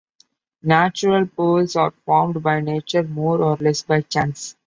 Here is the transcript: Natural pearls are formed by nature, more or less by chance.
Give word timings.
Natural 0.63 1.27
pearls 1.27 1.75
are 1.75 1.91
formed 2.07 2.41
by 2.41 2.59
nature, 2.59 3.03
more 3.03 3.39
or 3.39 3.55
less 3.57 3.83
by 3.83 4.01
chance. 4.01 4.55